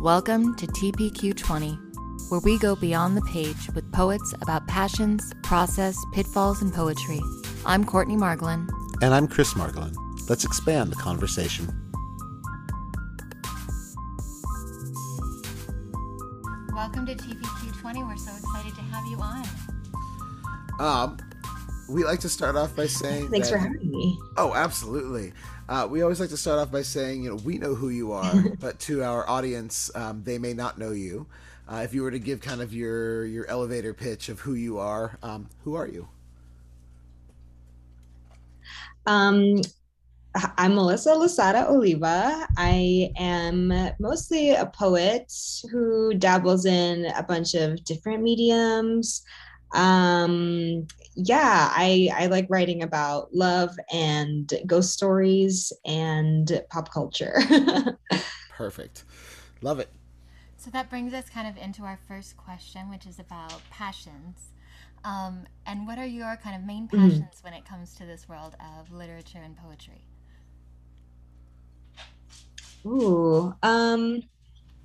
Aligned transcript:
Welcome 0.00 0.54
to 0.54 0.66
TPQ20, 0.66 2.30
where 2.30 2.40
we 2.40 2.58
go 2.58 2.74
beyond 2.74 3.18
the 3.18 3.20
page 3.20 3.68
with 3.74 3.92
poets 3.92 4.32
about 4.40 4.66
passions, 4.66 5.34
process, 5.42 5.94
pitfalls, 6.14 6.62
and 6.62 6.72
poetry. 6.72 7.20
I'm 7.66 7.84
Courtney 7.84 8.16
Margolin. 8.16 8.66
And 9.02 9.12
I'm 9.12 9.28
Chris 9.28 9.52
Margolin. 9.52 9.94
Let's 10.26 10.42
expand 10.46 10.90
the 10.90 10.96
conversation. 10.96 11.66
Welcome 16.74 17.04
to 17.04 17.14
TPQ20. 17.14 18.08
We're 18.08 18.16
so 18.16 18.32
excited 18.34 18.74
to 18.76 18.80
have 18.80 19.04
you 19.06 19.18
on. 19.18 19.44
Um, 20.78 21.18
we 21.90 22.04
like 22.04 22.20
to 22.20 22.28
start 22.28 22.56
off 22.56 22.74
by 22.74 22.86
saying 22.86 23.28
thanks 23.30 23.50
that, 23.50 23.56
for 23.56 23.58
having 23.58 23.90
me 23.90 24.18
oh 24.36 24.54
absolutely 24.54 25.32
uh, 25.70 25.86
we 25.88 26.02
always 26.02 26.20
like 26.20 26.28
to 26.28 26.36
start 26.36 26.58
off 26.58 26.70
by 26.70 26.82
saying 26.82 27.22
you 27.22 27.30
know 27.30 27.36
we 27.36 27.56
know 27.56 27.74
who 27.74 27.88
you 27.88 28.12
are 28.12 28.34
but 28.60 28.78
to 28.80 29.02
our 29.02 29.28
audience 29.30 29.90
um, 29.94 30.22
they 30.24 30.36
may 30.36 30.52
not 30.52 30.78
know 30.78 30.90
you 30.90 31.26
uh, 31.72 31.76
if 31.76 31.94
you 31.94 32.02
were 32.02 32.10
to 32.10 32.18
give 32.18 32.40
kind 32.40 32.60
of 32.60 32.74
your 32.74 33.24
your 33.24 33.46
elevator 33.46 33.94
pitch 33.94 34.28
of 34.28 34.40
who 34.40 34.54
you 34.54 34.78
are 34.78 35.16
um, 35.22 35.48
who 35.64 35.74
are 35.74 35.86
you 35.86 36.06
um 39.06 39.62
I'm 40.56 40.76
Melissa 40.76 41.10
Lozada 41.10 41.68
Oliva. 41.68 42.46
I 42.56 43.10
am 43.16 43.72
mostly 43.98 44.50
a 44.50 44.66
poet 44.66 45.32
who 45.72 46.14
dabbles 46.14 46.66
in 46.66 47.06
a 47.16 47.22
bunch 47.24 47.54
of 47.54 47.82
different 47.82 48.22
mediums. 48.22 49.24
Um, 49.74 50.86
yeah, 51.14 51.70
I, 51.72 52.10
I 52.14 52.26
like 52.26 52.46
writing 52.48 52.82
about 52.82 53.34
love 53.34 53.76
and 53.92 54.52
ghost 54.66 54.92
stories 54.92 55.72
and 55.84 56.62
pop 56.70 56.92
culture. 56.92 57.34
Perfect. 58.56 59.04
Love 59.60 59.78
it. 59.80 59.90
So 60.56 60.70
that 60.70 60.90
brings 60.90 61.12
us 61.14 61.28
kind 61.30 61.48
of 61.48 61.56
into 61.56 61.82
our 61.82 61.98
first 62.06 62.36
question, 62.36 62.90
which 62.90 63.06
is 63.06 63.18
about 63.18 63.60
passions. 63.70 64.52
Um, 65.04 65.46
and 65.66 65.86
what 65.86 65.98
are 65.98 66.06
your 66.06 66.36
kind 66.36 66.54
of 66.54 66.62
main 66.62 66.86
mm-hmm. 66.86 67.08
passions 67.08 67.40
mm. 67.40 67.44
when 67.44 67.54
it 67.54 67.64
comes 67.64 67.94
to 67.94 68.04
this 68.04 68.28
world 68.28 68.56
of 68.78 68.92
literature 68.92 69.40
and 69.42 69.56
poetry? 69.56 70.04
Ooh, 72.86 73.54
um, 73.62 74.22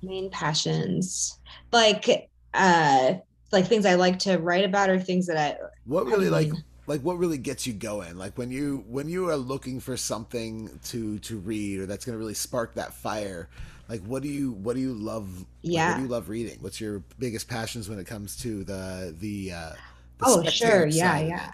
main 0.02 0.30
passions 0.30 1.38
like 1.72 2.30
uh 2.54 3.14
like 3.52 3.66
things 3.66 3.86
I 3.86 3.94
like 3.94 4.18
to 4.20 4.38
write 4.38 4.64
about 4.64 4.90
or 4.90 4.98
things 4.98 5.26
that 5.26 5.36
I 5.36 5.56
what 5.84 6.06
really 6.06 6.30
like 6.30 6.50
like 6.86 7.00
what 7.00 7.18
really 7.18 7.38
gets 7.38 7.66
you 7.66 7.72
going? 7.72 8.16
Like 8.16 8.38
when 8.38 8.50
you 8.50 8.84
when 8.88 9.08
you 9.08 9.28
are 9.28 9.36
looking 9.36 9.80
for 9.80 9.96
something 9.96 10.78
to 10.84 11.18
to 11.20 11.38
read 11.38 11.80
or 11.80 11.86
that's 11.86 12.04
going 12.04 12.14
to 12.14 12.18
really 12.18 12.34
spark 12.34 12.74
that 12.74 12.94
fire 12.94 13.48
like 13.88 14.02
what 14.02 14.22
do 14.22 14.28
you 14.28 14.52
what 14.52 14.74
do 14.74 14.80
you 14.80 14.92
love 14.94 15.44
yeah 15.62 15.86
like, 15.86 15.90
what 15.90 15.96
do 15.96 16.02
you 16.02 16.08
love 16.08 16.28
reading? 16.28 16.58
What's 16.60 16.80
your 16.80 17.02
biggest 17.18 17.48
passions 17.48 17.88
when 17.88 17.98
it 17.98 18.06
comes 18.06 18.36
to 18.38 18.64
the 18.64 19.14
the 19.18 19.52
uh 19.52 19.72
the 20.18 20.24
oh 20.24 20.42
sure. 20.44 20.86
Yeah 20.86 21.18
yeah. 21.20 21.50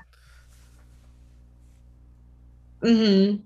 mm-hmm 2.82 3.42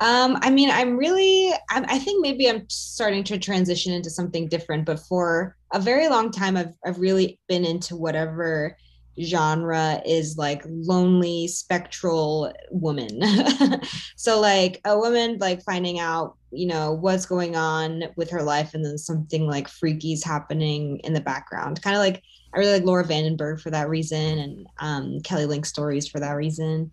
um, 0.00 0.38
I 0.42 0.50
mean, 0.50 0.70
I'm 0.70 0.96
really, 0.96 1.52
I, 1.70 1.84
I, 1.88 1.98
think 1.98 2.22
maybe 2.22 2.48
I'm 2.48 2.68
starting 2.68 3.24
to 3.24 3.38
transition 3.38 3.92
into 3.92 4.10
something 4.10 4.48
different, 4.48 4.86
but 4.86 5.00
for 5.00 5.56
a 5.72 5.80
very 5.80 6.08
long 6.08 6.30
time, 6.30 6.56
I've, 6.56 6.72
I've 6.86 7.00
really 7.00 7.40
been 7.48 7.64
into 7.64 7.96
whatever 7.96 8.76
genre 9.20 10.00
is 10.06 10.38
like 10.38 10.62
lonely, 10.66 11.48
spectral 11.48 12.52
woman. 12.70 13.20
so, 14.16 14.40
like 14.40 14.80
a 14.84 14.96
woman, 14.96 15.38
like 15.40 15.64
finding 15.64 15.98
out, 15.98 16.36
you 16.52 16.68
know, 16.68 16.92
what's 16.92 17.26
going 17.26 17.56
on 17.56 18.04
with 18.16 18.30
her 18.30 18.42
life, 18.42 18.74
and 18.74 18.84
then 18.84 18.98
something 18.98 19.48
like 19.48 19.66
freaky's 19.66 20.22
happening 20.22 21.00
in 21.02 21.12
the 21.12 21.20
background. 21.20 21.82
Kind 21.82 21.96
of 21.96 22.00
like, 22.00 22.22
I 22.54 22.58
really 22.58 22.74
like 22.74 22.84
Laura 22.84 23.04
van 23.04 23.24
den 23.24 23.36
Berg 23.36 23.60
for 23.60 23.70
that 23.70 23.88
reason, 23.88 24.38
and 24.38 24.66
um, 24.78 25.20
Kelly 25.24 25.46
Link 25.46 25.66
stories 25.66 26.06
for 26.06 26.20
that 26.20 26.36
reason 26.36 26.92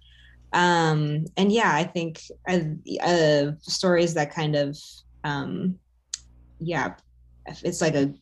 um 0.56 1.26
and 1.38 1.52
yeah 1.52 1.76
i 1.76 1.84
think 1.84 2.22
uh, 2.50 2.60
uh 3.04 3.52
stories 3.60 4.14
that 4.14 4.34
kind 4.34 4.56
of 4.56 4.78
um 5.24 5.78
yeah 6.60 6.96
it's 7.64 7.82
like 7.82 7.94
a 7.94 8.14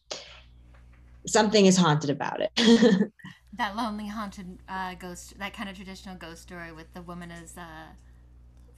something 1.27 1.66
is 1.66 1.77
haunted 1.77 2.09
about 2.09 2.41
it. 2.41 3.11
That 3.55 3.75
lonely 3.75 4.07
haunted 4.07 4.57
uh 4.67 4.95
ghost 4.95 5.38
that 5.38 5.53
kind 5.53 5.69
of 5.69 5.75
traditional 5.75 6.16
ghost 6.16 6.41
story 6.41 6.72
with 6.72 6.91
the 6.95 7.03
woman 7.03 7.29
is 7.29 7.55
uh 7.55 7.85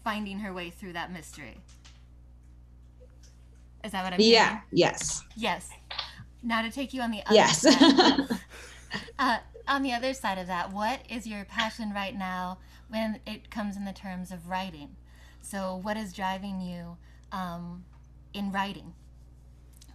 finding 0.03 0.39
her 0.39 0.53
way 0.53 0.69
through 0.69 0.91
that 0.91 1.13
mystery. 1.13 1.61
Is 3.85 3.93
that 3.93 4.03
what 4.03 4.11
i'm 4.11 4.19
yeah 4.19 4.59
yes. 4.73 5.23
Yes. 5.37 5.69
Now 6.43 6.61
to 6.61 6.69
take 6.69 6.93
you 6.93 7.01
on 7.01 7.11
the 7.11 7.21
other 7.25 7.35
yes. 7.35 7.65
uh, 9.19 9.37
on 9.67 9.83
the 9.83 9.93
other 9.93 10.13
side 10.13 10.37
of 10.37 10.47
that 10.47 10.71
what 10.71 11.01
is 11.09 11.27
your 11.27 11.45
passion 11.45 11.91
right 11.93 12.15
now 12.15 12.57
when 12.89 13.19
it 13.25 13.49
comes 13.49 13.75
in 13.75 13.85
the 13.85 13.93
terms 13.93 14.31
of 14.31 14.49
writing. 14.49 14.95
So, 15.41 15.79
what 15.81 15.97
is 15.97 16.13
driving 16.13 16.61
you 16.61 16.97
um, 17.31 17.85
in 18.33 18.51
writing? 18.51 18.93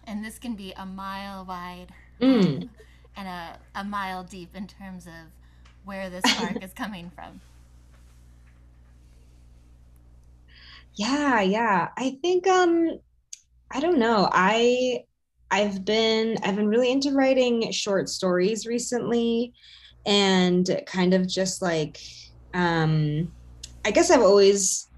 And 0.05 0.23
this 0.23 0.39
can 0.39 0.55
be 0.55 0.73
a 0.75 0.85
mile 0.85 1.45
wide 1.45 1.93
mm. 2.19 2.69
and 3.15 3.27
a, 3.27 3.59
a 3.75 3.83
mile 3.83 4.23
deep 4.23 4.55
in 4.55 4.67
terms 4.67 5.07
of 5.07 5.31
where 5.83 6.09
this 6.09 6.23
spark 6.25 6.63
is 6.63 6.73
coming 6.73 7.11
from. 7.13 7.41
Yeah, 10.95 11.39
yeah. 11.39 11.87
I 11.95 12.17
think 12.21 12.45
um 12.47 12.99
I 13.71 13.79
don't 13.79 13.97
know. 13.97 14.27
I 14.29 15.05
I've 15.51 15.83
been 15.83 16.37
I've 16.43 16.55
been 16.55 16.69
really 16.69 16.91
into 16.91 17.11
writing 17.11 17.71
short 17.71 18.09
stories 18.09 18.65
recently 18.65 19.53
and 20.05 20.81
kind 20.87 21.13
of 21.13 21.27
just 21.27 21.61
like 21.61 21.99
um 22.53 23.31
i 23.85 23.91
guess 23.91 24.09
i've 24.09 24.21
always 24.21 24.89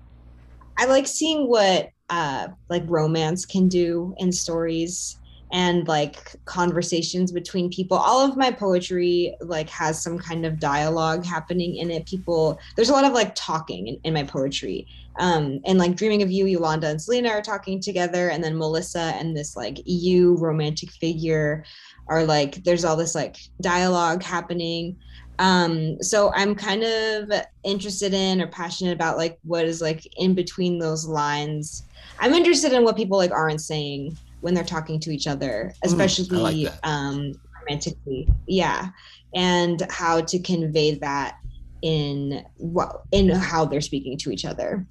i 0.77 0.85
like 0.85 1.07
seeing 1.07 1.47
what 1.47 1.89
uh 2.09 2.47
like 2.69 2.83
romance 2.87 3.45
can 3.45 3.67
do 3.67 4.13
in 4.17 4.31
stories 4.31 5.19
and 5.53 5.87
like 5.87 6.35
conversations 6.45 7.31
between 7.31 7.69
people. 7.69 7.95
All 7.95 8.27
of 8.27 8.35
my 8.35 8.51
poetry 8.51 9.35
like 9.39 9.69
has 9.69 10.01
some 10.01 10.17
kind 10.17 10.47
of 10.47 10.59
dialogue 10.59 11.23
happening 11.23 11.77
in 11.77 11.91
it. 11.91 12.07
People 12.07 12.59
there's 12.75 12.89
a 12.89 12.93
lot 12.93 13.05
of 13.05 13.13
like 13.13 13.33
talking 13.35 13.87
in, 13.87 13.99
in 14.03 14.13
my 14.15 14.23
poetry. 14.23 14.87
Um 15.19 15.59
and 15.65 15.77
like 15.77 15.95
dreaming 15.95 16.23
of 16.23 16.31
you 16.31 16.47
yolanda 16.47 16.87
and 16.87 16.99
selena 16.99 17.29
are 17.29 17.41
talking 17.41 17.79
together 17.79 18.29
and 18.29 18.43
then 18.43 18.57
melissa 18.57 19.13
and 19.19 19.37
this 19.37 19.55
like 19.55 19.77
eu 19.85 20.35
romantic 20.39 20.89
figure 20.89 21.63
are 22.07 22.25
like 22.25 22.63
there's 22.63 22.83
all 22.83 22.97
this 22.97 23.13
like 23.13 23.37
dialogue 23.61 24.23
happening. 24.23 24.97
Um 25.37 26.01
so 26.01 26.31
i'm 26.33 26.55
kind 26.55 26.83
of 26.83 27.31
interested 27.63 28.15
in 28.15 28.41
or 28.41 28.47
passionate 28.47 28.93
about 28.93 29.17
like 29.17 29.37
what 29.43 29.65
is 29.65 29.81
like 29.81 30.07
in 30.17 30.33
between 30.33 30.79
those 30.79 31.05
lines. 31.05 31.83
I'm 32.19 32.33
interested 32.33 32.73
in 32.73 32.83
what 32.83 32.97
people 32.97 33.19
like 33.19 33.31
aren't 33.31 33.61
saying 33.61 34.17
when 34.43 34.53
they're 34.53 34.63
talking 34.63 34.99
to 34.99 35.11
each 35.11 35.27
other 35.27 35.73
mm, 35.73 35.87
especially 35.87 36.37
mm, 36.37 36.65
like 36.67 36.73
um 36.83 37.33
romantically 37.61 38.27
yeah 38.47 38.89
and 39.33 39.85
how 39.89 40.21
to 40.21 40.39
convey 40.39 40.95
that 40.95 41.37
in 41.81 42.43
what 42.57 43.01
in 43.11 43.29
how 43.29 43.65
they're 43.65 43.81
speaking 43.81 44.17
to 44.17 44.31
each 44.31 44.45
other 44.45 44.85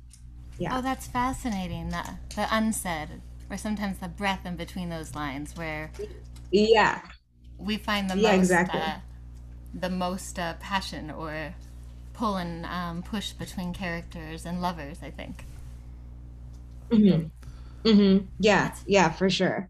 yeah 0.59 0.77
oh 0.77 0.83
that's 0.83 1.07
fascinating 1.07 1.89
the, 1.91 2.03
the 2.35 2.47
unsaid 2.51 3.09
or 3.51 3.57
sometimes 3.57 3.99
the 3.99 4.09
breath 4.09 4.45
in 4.45 4.57
between 4.57 4.89
those 4.89 5.15
lines 5.15 5.57
where 5.57 5.91
yeah 6.51 7.01
we 7.59 7.77
find 7.77 8.11
the 8.11 8.17
yeah, 8.17 8.33
most 8.33 8.39
exactly. 8.39 8.81
uh, 8.81 8.97
the 9.75 9.91
most 9.91 10.39
uh, 10.39 10.55
passion 10.55 11.11
or 11.11 11.55
pull 12.13 12.37
and 12.37 12.67
um, 12.67 13.03
push 13.03 13.33
between 13.33 13.73
characters 13.73 14.45
and 14.45 14.61
lovers. 14.61 14.99
I 15.03 15.11
think. 15.11 15.45
Mhm. 16.91 17.31
Mhm. 17.85 18.27
Yeah. 18.39 18.75
Yeah. 18.87 19.11
For 19.11 19.29
sure. 19.31 19.69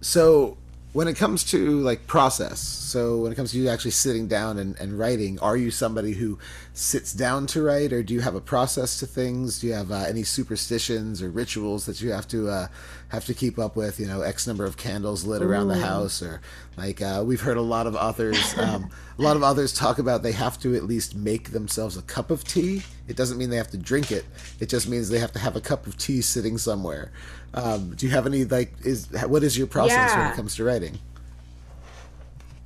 So 0.00 0.56
when 0.92 1.08
it 1.08 1.14
comes 1.16 1.42
to 1.42 1.80
like 1.80 2.06
process 2.06 2.60
so 2.60 3.18
when 3.18 3.32
it 3.32 3.34
comes 3.34 3.50
to 3.50 3.58
you 3.58 3.68
actually 3.68 3.90
sitting 3.90 4.28
down 4.28 4.58
and, 4.58 4.78
and 4.78 4.96
writing 4.96 5.36
are 5.40 5.56
you 5.56 5.68
somebody 5.68 6.12
who 6.12 6.38
sits 6.76 7.12
down 7.12 7.46
to 7.46 7.62
write 7.62 7.92
or 7.92 8.02
do 8.02 8.12
you 8.12 8.20
have 8.20 8.34
a 8.34 8.40
process 8.40 8.98
to 8.98 9.06
things? 9.06 9.60
Do 9.60 9.68
you 9.68 9.74
have 9.74 9.92
uh, 9.92 10.04
any 10.08 10.24
superstitions 10.24 11.22
or 11.22 11.30
rituals 11.30 11.86
that 11.86 12.02
you 12.02 12.10
have 12.10 12.26
to 12.28 12.48
uh, 12.48 12.66
have 13.10 13.24
to 13.26 13.34
keep 13.34 13.60
up 13.60 13.76
with 13.76 14.00
you 14.00 14.06
know 14.06 14.22
x 14.22 14.46
number 14.46 14.64
of 14.64 14.76
candles 14.76 15.24
lit 15.24 15.40
around 15.40 15.68
the 15.68 15.78
house 15.78 16.20
or 16.20 16.40
like 16.76 17.00
uh, 17.00 17.22
we've 17.24 17.40
heard 17.40 17.56
a 17.56 17.62
lot 17.62 17.86
of 17.86 17.94
authors 17.94 18.58
um, 18.58 18.90
a 19.18 19.22
lot 19.22 19.36
of 19.36 19.44
authors 19.44 19.72
talk 19.72 20.00
about 20.00 20.24
they 20.24 20.32
have 20.32 20.58
to 20.60 20.74
at 20.74 20.82
least 20.82 21.14
make 21.14 21.52
themselves 21.52 21.96
a 21.96 22.02
cup 22.02 22.32
of 22.32 22.42
tea. 22.42 22.82
It 23.06 23.16
doesn't 23.16 23.38
mean 23.38 23.50
they 23.50 23.56
have 23.56 23.70
to 23.70 23.78
drink 23.78 24.10
it. 24.10 24.24
It 24.58 24.68
just 24.68 24.88
means 24.88 25.08
they 25.08 25.20
have 25.20 25.32
to 25.32 25.38
have 25.38 25.54
a 25.54 25.60
cup 25.60 25.86
of 25.86 25.96
tea 25.96 26.22
sitting 26.22 26.58
somewhere. 26.58 27.12
Um, 27.54 27.94
do 27.94 28.04
you 28.04 28.12
have 28.12 28.26
any 28.26 28.44
like 28.44 28.74
is 28.84 29.08
what 29.26 29.44
is 29.44 29.56
your 29.56 29.68
process 29.68 30.10
yeah. 30.10 30.24
when 30.24 30.32
it 30.32 30.36
comes 30.36 30.56
to 30.56 30.64
writing? 30.64 30.98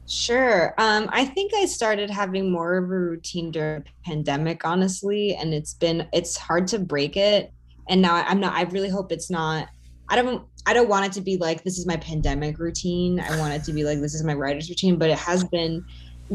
Sure. 0.09 0.75
Um, 0.79 1.11
I 1.13 1.27
think 1.27 1.53
I 1.55 1.67
started 1.67 2.09
having 2.09 2.51
more 2.51 2.79
of 2.79 2.85
a 2.85 2.87
routine 2.87 3.51
during 3.51 3.85
pandemic, 4.07 4.65
honestly, 4.65 5.37
and 5.37 5.53
it's 5.53 5.75
been 5.75 6.09
it's 6.15 6.35
hard 6.35 6.67
to 6.69 6.79
break 6.79 7.19
it. 7.19 7.53
And 7.91 8.01
now 8.01 8.15
I'm 8.15 8.41
not. 8.41 8.55
I 8.55 8.63
really 8.63 8.89
hope 8.89 9.13
it's 9.13 9.31
not. 9.31 9.69
I 10.09 10.17
don't. 10.17 10.47
I 10.65 10.73
don't 10.73 10.89
want 10.89 11.05
it 11.05 11.13
to 11.13 11.21
be 11.21 11.37
like 11.37 11.63
this 11.63 11.79
is 11.79 11.87
my 11.87 11.99
pandemic 11.99 12.59
routine. 12.59 13.21
I 13.21 13.39
want 13.39 13.53
it 13.53 13.65
to 13.65 13.73
be 13.75 13.85
like 13.85 14.01
this 14.01 14.15
is 14.15 14.25
my 14.25 14.33
writer's 14.33 14.71
routine, 14.71 14.97
but 14.97 15.11
it 15.11 15.19
has 15.19 15.45
been 15.45 15.85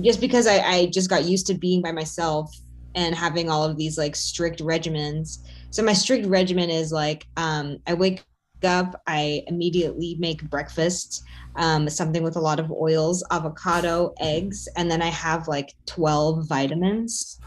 just 0.02 0.22
because 0.22 0.46
I, 0.46 0.60
I 0.60 0.86
just 0.88 1.10
got 1.10 1.26
used 1.26 1.48
to 1.48 1.56
being 1.56 1.82
by 1.82 1.92
myself 1.92 2.56
and 2.94 3.16
having 3.16 3.50
all 3.50 3.64
of 3.64 3.76
these 3.76 3.98
like 3.98 4.16
strict 4.16 4.60
regimens. 4.60 5.40
So 5.72 5.82
my 5.82 5.94
strict 5.94 6.28
regimen 6.28 6.70
is 6.70 6.92
like 6.92 7.26
um, 7.38 7.80
I 7.88 7.96
wake 7.96 8.24
up, 8.66 9.02
I 9.08 9.44
immediately 9.48 10.16
make 10.20 10.50
breakfast, 10.50 11.24
um, 11.56 11.90
something 11.90 12.24
with 12.24 12.36
a 12.36 12.42
lot 12.42 12.60
of 12.60 12.72
oils, 12.72 13.24
avocado, 13.32 14.14
eggs, 14.20 14.68
and 14.76 14.90
then 14.90 15.02
I 15.02 15.08
have 15.08 15.48
like 15.48 15.74
12 15.86 16.48
vitamins. 16.48 17.40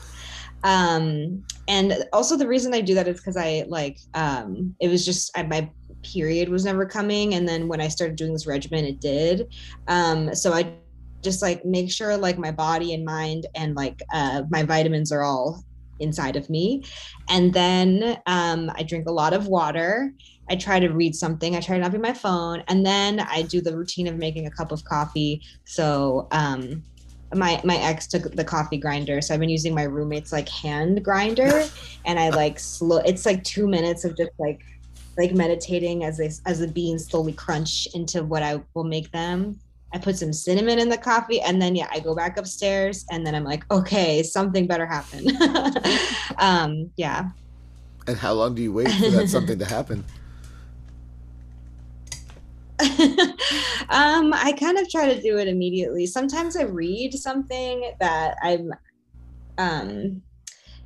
Um, 0.65 1.45
and 1.69 1.95
also 2.13 2.37
the 2.37 2.49
reason 2.49 2.75
I 2.75 2.81
do 2.81 2.95
that 2.95 3.09
is 3.09 3.19
because 3.19 3.37
I 3.37 3.65
like 3.69 3.99
um, 4.15 4.75
it 4.81 4.89
was 4.89 5.05
just 5.05 5.37
I, 5.37 5.43
my 5.45 5.71
period 6.03 6.49
was 6.49 6.65
never 6.65 6.87
coming, 6.87 7.35
and 7.35 7.49
then 7.49 7.69
when 7.69 7.81
I 7.81 7.89
started 7.89 8.17
doing 8.17 8.33
this 8.33 8.47
regimen, 8.47 8.85
it 8.85 9.01
did. 9.01 9.53
Um, 9.89 10.35
so 10.35 10.53
I 10.53 10.73
just 11.23 11.43
like 11.43 11.65
make 11.65 11.91
sure 11.91 12.17
like 12.17 12.39
my 12.39 12.53
body 12.53 12.95
and 12.95 13.05
mind 13.05 13.47
and 13.55 13.75
like 13.75 14.01
uh, 14.13 14.43
my 14.51 14.63
vitamins 14.63 15.11
are 15.11 15.23
all 15.23 15.65
inside 16.00 16.37
of 16.37 16.48
me. 16.50 16.84
And 17.28 17.52
then 17.52 18.19
um, 18.26 18.70
i 18.75 18.82
drink 18.82 19.08
a 19.08 19.12
lot 19.12 19.32
of 19.32 19.46
water. 19.46 20.12
I 20.48 20.56
try 20.56 20.78
to 20.78 20.88
read 20.88 21.14
something. 21.14 21.56
I 21.56 21.60
try 21.60 21.76
to 21.76 21.82
not 21.82 21.93
be 21.93 21.98
my 21.98 22.12
phone. 22.12 22.62
And 22.69 22.84
then 22.84 23.20
i 23.20 23.43
do 23.43 23.60
the 23.60 23.76
routine 23.76 24.06
of 24.06 24.16
making 24.16 24.46
a 24.46 24.50
cup 24.50 24.72
of 24.72 24.84
coffee. 24.84 25.43
So 25.64 26.28
um, 26.31 26.82
my 27.34 27.60
my 27.64 27.76
ex 27.76 28.06
took 28.06 28.34
the 28.34 28.44
coffee 28.44 28.78
grinder. 28.78 29.20
So 29.20 29.34
i've 29.34 29.40
been 29.40 29.48
using 29.48 29.75
my 29.75 29.84
roommate's 29.84 30.32
like 30.32 30.48
hand 30.48 31.04
grinder. 31.04 31.64
And 32.04 32.19
i 32.19 32.31
like 32.31 32.58
slow 32.58 32.98
it's 32.98 33.26
like 33.26 33.43
two 33.44 33.66
minutes 33.66 34.04
of 34.04 34.16
just 34.16 34.32
like 34.38 34.60
like 35.19 35.32
meditating 35.32 36.04
as 36.04 36.19
they 36.19 36.31
as 36.46 36.60
the 36.60 36.69
beans 36.69 37.06
slowly 37.06 37.32
crunch 37.32 37.88
into 37.94 38.22
what 38.22 38.43
i 38.43 38.62
will 38.75 38.84
make 38.84 39.10
them 39.12 39.58
I 39.96 39.98
put 39.98 40.19
some 40.19 40.31
cinnamon 40.31 40.78
in 40.78 40.90
the 40.90 40.98
coffee, 40.98 41.40
and 41.40 41.60
then 41.60 41.75
yeah, 41.75 41.88
I 41.90 42.00
go 42.00 42.14
back 42.14 42.37
upstairs, 42.37 43.06
and 43.10 43.26
then 43.26 43.34
I'm 43.34 43.44
like, 43.44 43.64
okay, 43.70 44.22
something 44.22 44.66
better 44.66 44.84
happen. 44.84 45.26
um, 46.38 46.90
yeah. 46.98 47.31
And 48.06 48.19
how 48.19 48.34
long 48.34 48.54
do 48.54 48.60
you 48.60 48.75
wait 48.75 48.90
for 48.90 49.08
that 49.08 49.31
something 49.31 49.58
to 49.58 49.64
happen? 49.64 50.04
um, 53.88 54.34
I 54.34 54.54
kind 54.60 54.76
of 54.76 54.87
try 54.90 55.14
to 55.14 55.19
do 55.19 55.38
it 55.38 55.48
immediately. 55.48 56.04
Sometimes 56.04 56.58
I 56.58 56.64
read 56.64 57.14
something 57.14 57.90
that 57.98 58.37
I'm 58.43 58.70
um 59.56 60.20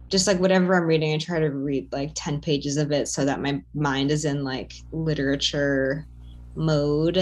just 0.09 0.29
like 0.29 0.39
whatever 0.39 0.77
I'm 0.77 0.87
reading, 0.87 1.13
I 1.13 1.19
try 1.19 1.41
to 1.41 1.51
read 1.51 1.93
like 1.93 2.13
10 2.15 2.41
pages 2.41 2.77
of 2.77 2.93
it 2.93 3.09
so 3.09 3.25
that 3.25 3.41
my 3.41 3.61
mind 3.75 4.13
is 4.13 4.25
in 4.25 4.45
like 4.45 4.73
literature 4.93 6.07
mode. 6.55 7.19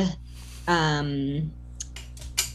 Um 0.67 1.51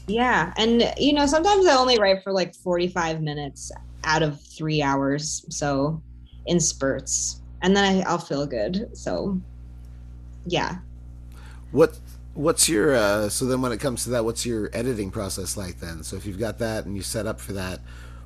yeah. 0.08 0.54
And, 0.58 0.94
you 0.98 1.14
know, 1.14 1.26
sometimes 1.26 1.66
I 1.66 1.76
only 1.76 2.00
write 2.00 2.24
for 2.24 2.32
like 2.32 2.56
45 2.56 3.22
minutes 3.22 3.72
out 4.04 4.24
of 4.24 4.42
three 4.42 4.82
hours. 4.82 5.46
So 5.50 6.02
in 6.46 6.60
spurts. 6.60 7.42
And 7.62 7.76
then 7.76 7.84
I, 7.84 8.10
I'll 8.10 8.18
feel 8.18 8.46
good. 8.46 8.90
So, 8.98 9.40
yeah. 10.46 10.78
What 11.72 11.98
what's 12.34 12.68
your 12.68 12.96
uh, 12.96 13.30
so 13.30 13.46
then 13.46 13.62
when 13.62 13.72
it 13.72 13.80
comes 13.80 14.04
to 14.04 14.10
that 14.10 14.26
what's 14.26 14.46
your 14.46 14.70
editing 14.74 15.12
process 15.12 15.56
like 15.56 15.80
then 15.80 16.02
so 16.02 16.16
if 16.16 16.26
you've 16.26 16.40
got 16.40 16.58
that 16.58 16.86
and 16.86 16.96
you 16.96 17.04
set 17.04 17.28
up 17.28 17.40
for 17.40 17.54
that 17.54 17.80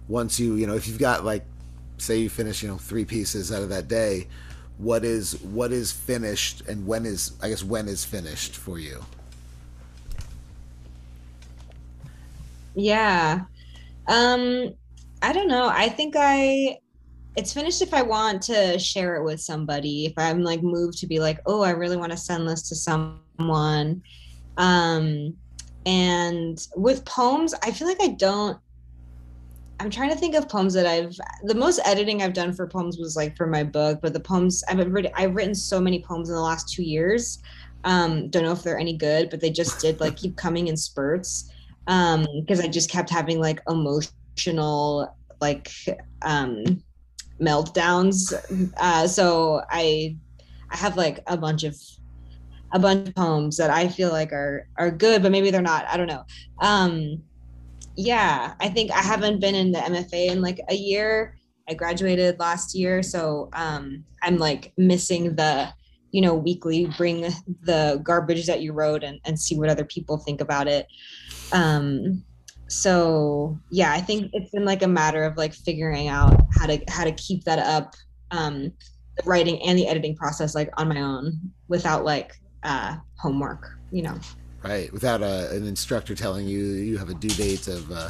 once 0.08 0.40
you 0.40 0.56
you 0.56 0.66
know 0.66 0.76
if 0.76 0.88
you've 0.88 0.98
got 0.98 1.26
like 1.26 1.44
say 1.98 2.18
you 2.18 2.30
finish 2.30 2.64
you 2.64 2.70
know 2.70 2.78
three 2.78 3.04
pieces 3.04 3.52
out 3.52 3.62
of 3.62 3.68
that 3.68 3.90
day 3.90 4.26
what 4.78 5.04
is 5.04 5.42
what 5.42 5.74
is 5.74 5.92
finished 5.92 6.62
and 6.70 6.88
when 6.88 7.06
is 7.06 7.34
i 7.42 7.50
guess 7.50 7.64
when 7.64 7.90
is 7.90 8.06
finished 8.06 8.56
for 8.56 8.80
you 8.80 9.04
Yeah. 12.78 13.42
Um 14.08 14.74
I 15.22 15.34
don't 15.34 15.48
know. 15.48 15.68
I 15.68 15.90
think 15.90 16.14
I 16.16 16.78
it's 17.36 17.54
finished 17.54 17.82
if 17.82 17.94
I 17.94 18.04
want 18.04 18.42
to 18.44 18.80
share 18.80 19.16
it 19.16 19.24
with 19.24 19.42
somebody. 19.42 20.06
If 20.06 20.14
I'm 20.18 20.42
like 20.44 20.64
moved 20.64 20.98
to 21.00 21.08
be 21.08 21.20
like, 21.20 21.40
"Oh, 21.46 21.62
I 21.62 21.72
really 21.72 21.98
want 21.98 22.12
to 22.12 22.18
send 22.18 22.48
this 22.48 22.70
to 22.70 22.76
someone." 22.76 24.02
Um 24.58 25.34
and 25.86 26.66
with 26.76 27.04
poems, 27.06 27.54
I 27.64 27.72
feel 27.72 27.88
like 27.88 28.02
I 28.02 28.10
don't 28.10 28.58
I'm 29.80 29.90
trying 29.90 30.10
to 30.10 30.16
think 30.16 30.36
of 30.36 30.50
poems 30.50 30.74
that 30.76 30.86
I've 30.86 31.16
the 31.44 31.56
most 31.56 31.80
editing 31.84 32.22
I've 32.22 32.34
done 32.34 32.54
for 32.54 32.68
poems 32.68 32.98
was 33.00 33.16
like 33.16 33.36
for 33.36 33.48
my 33.48 33.64
book, 33.64 34.00
but 34.04 34.14
the 34.14 34.20
poems 34.20 34.64
I've 34.70 34.78
written 34.92 35.12
I've 35.16 35.36
written 35.36 35.56
so 35.56 35.82
many 35.82 36.04
poems 36.04 36.30
in 36.30 36.36
the 36.36 36.42
last 36.42 36.72
2 36.74 36.84
years. 36.84 37.40
Um 37.84 38.30
don't 38.30 38.44
know 38.44 38.52
if 38.52 38.62
they're 38.62 38.80
any 38.80 38.98
good, 38.98 39.32
but 39.32 39.42
they 39.42 39.50
just 39.50 39.80
did 39.80 40.00
like 40.00 40.16
keep 40.16 40.36
coming 40.36 40.68
in 40.68 40.78
spurts 40.78 41.52
um 41.88 42.26
because 42.40 42.60
i 42.60 42.68
just 42.68 42.90
kept 42.90 43.10
having 43.10 43.40
like 43.40 43.62
emotional 43.70 45.16
like 45.42 45.72
um 46.24 46.84
meltdowns. 47.40 48.34
Uh 48.78 49.08
so 49.08 49.62
i 49.70 50.16
i 50.72 50.78
have 50.78 50.98
like 50.98 51.20
a 51.28 51.38
bunch 51.38 51.64
of 51.64 51.76
a 52.74 52.80
bunch 52.80 53.08
of 53.08 53.16
poems 53.16 53.58
that 53.58 53.70
i 53.70 53.88
feel 53.88 54.10
like 54.10 54.34
are 54.34 54.68
are 54.78 54.92
good 54.92 55.22
but 55.22 55.32
maybe 55.32 55.52
they're 55.52 55.62
not. 55.62 55.86
I 55.88 55.98
don't 55.98 56.08
know. 56.08 56.24
Um 56.62 57.24
yeah 58.00 58.54
i 58.60 58.70
think 58.70 58.92
i 58.92 59.02
haven't 59.02 59.40
been 59.40 59.56
in 59.56 59.72
the 59.72 59.80
mfa 59.80 60.28
in 60.30 60.42
like 60.42 60.60
a 60.70 60.76
year. 60.76 61.36
I 61.70 61.74
graduated 61.74 62.40
last 62.40 62.76
year 62.76 63.04
so 63.04 63.50
um 63.54 64.06
i'm 64.24 64.38
like 64.38 64.72
missing 64.78 65.36
the 65.36 65.68
you 66.12 66.22
know 66.22 66.34
weekly 66.34 66.86
bring 66.98 67.22
the 67.64 68.00
garbage 68.04 68.46
that 68.48 68.62
you 68.62 68.72
wrote 68.72 69.04
and, 69.04 69.20
and 69.26 69.38
see 69.40 69.58
what 69.58 69.70
other 69.70 69.84
people 69.84 70.18
think 70.18 70.42
about 70.42 70.68
it 70.68 70.88
um 71.52 72.24
so 72.68 73.58
yeah 73.72 73.94
i 73.94 74.02
think 74.02 74.30
it's 74.34 74.52
been 74.52 74.66
like 74.66 74.84
a 74.84 74.88
matter 74.88 75.24
of 75.24 75.38
like 75.38 75.54
figuring 75.54 76.08
out 76.08 76.42
how 76.54 76.66
to 76.66 76.80
how 76.90 77.04
to 77.04 77.12
keep 77.14 77.44
that 77.44 77.60
up 77.60 77.96
um 78.32 78.72
the 79.16 79.24
writing 79.26 79.62
and 79.64 79.78
the 79.78 79.88
editing 79.88 80.16
process 80.16 80.54
like 80.54 80.70
on 80.78 80.90
my 80.90 81.02
own 81.02 81.34
without 81.68 82.04
like 82.04 82.34
uh 82.64 82.96
homework 83.18 83.70
you 83.92 84.02
know 84.02 84.16
right 84.64 84.92
without 84.92 85.22
a, 85.22 85.50
an 85.52 85.66
instructor 85.66 86.14
telling 86.14 86.48
you 86.48 86.60
you 86.60 86.98
have 86.98 87.10
a 87.10 87.14
due 87.14 87.30
date 87.30 87.68
of 87.68 87.90
uh 87.92 88.10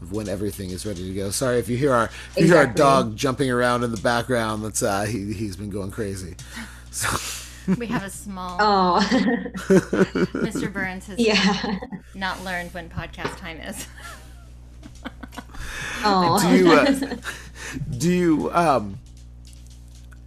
of 0.00 0.12
when 0.12 0.28
everything 0.28 0.70
is 0.70 0.86
ready 0.86 1.06
to 1.06 1.14
go. 1.14 1.30
Sorry 1.30 1.58
if 1.58 1.68
you 1.68 1.76
hear 1.76 1.92
our 1.92 2.04
if 2.04 2.38
you 2.38 2.46
hear 2.46 2.56
our 2.56 2.66
dog 2.66 3.16
jumping 3.16 3.50
around 3.50 3.84
in 3.84 3.90
the 3.90 4.00
background. 4.00 4.64
That's 4.64 4.82
uh 4.82 5.02
he 5.02 5.32
he's 5.32 5.56
been 5.56 5.70
going 5.70 5.90
crazy. 5.90 6.36
So 6.90 7.08
we 7.78 7.86
have 7.86 8.02
a 8.02 8.10
small. 8.10 8.58
Oh. 8.60 9.00
Mr. 10.42 10.72
Burns 10.72 11.06
has 11.06 11.18
yeah. 11.18 11.78
not 12.14 12.42
learned 12.44 12.72
when 12.74 12.88
podcast 12.88 13.36
time 13.36 13.58
is. 13.58 13.86
oh. 16.04 16.40
Do 16.40 16.56
you? 16.56 16.72
Uh, 16.72 17.16
do 17.98 18.12
you? 18.12 18.52
Um, 18.52 18.98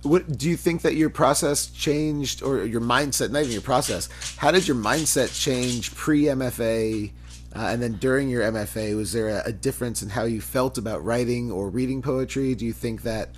what 0.03 0.37
do 0.37 0.49
you 0.49 0.57
think 0.57 0.81
that 0.81 0.95
your 0.95 1.09
process 1.09 1.67
changed, 1.67 2.43
or 2.43 2.65
your 2.65 2.81
mindset? 2.81 3.31
Not 3.31 3.39
even 3.39 3.51
your 3.51 3.61
process. 3.61 4.09
How 4.37 4.51
did 4.51 4.67
your 4.67 4.77
mindset 4.77 5.39
change 5.39 5.93
pre 5.95 6.23
MFA? 6.23 7.11
Uh, 7.55 7.59
and 7.59 7.81
then 7.81 7.93
during 7.93 8.29
your 8.29 8.41
MFA, 8.43 8.95
was 8.95 9.13
there 9.13 9.29
a, 9.29 9.43
a, 9.45 9.51
difference 9.51 10.01
in 10.01 10.09
how 10.09 10.23
you 10.23 10.41
felt 10.41 10.79
about 10.79 11.05
writing 11.05 11.51
or 11.51 11.69
reading 11.69 12.01
poetry? 12.01 12.55
Do 12.55 12.65
you 12.65 12.73
think 12.73 13.03
that 13.03 13.29